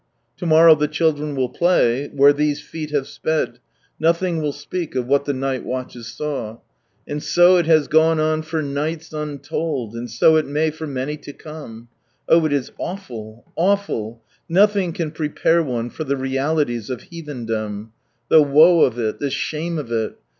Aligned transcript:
To 0.37 0.47
morrow 0.47 0.73
the 0.73 0.87
children 0.87 1.35
will 1.35 1.47
play, 1.49 2.07
where 2.07 2.33
these 2.33 2.59
feet 2.59 2.89
have 2.89 3.05
sped, 3.05 3.59
nothing 3.99 4.41
will 4.41 4.51
speak 4.51 4.95
of 4.95 5.05
what 5.05 5.25
the 5.25 5.31
night 5.33 5.63
watches 5.63 6.07
saw; 6.07 6.57
and 7.07 7.21
so 7.21 7.57
it 7.57 7.67
has 7.67 7.87
gone 7.87 8.19
on 8.19 8.41
for 8.41 8.63
nights 8.63 9.13
untold, 9.13 9.93
and 9.95 10.09
so 10.09 10.37
it 10.37 10.47
may 10.47 10.71
for 10.71 10.87
many 10.87 11.17
to 11.17 11.33
come. 11.33 11.87
Oh, 12.27 12.43
it 12.47 12.51
is 12.51 12.71
awful 12.79 13.43
I 13.49 13.61
awful 13.61 14.23
I 14.27 14.35
Nothing 14.49 14.91
can 14.91 15.11
prepare 15.11 15.61
one 15.61 15.91
for 15.91 16.03
the 16.03 16.17
realities 16.17 16.89
of 16.89 17.03
Heathendom. 17.11 17.91
The 18.27 18.41
woe 18.41 18.81
of 18.85 18.97
it, 18.97 19.19
the 19.19 19.29
shame 19.29 19.77
of 19.77 19.91
it. 19.91 20.17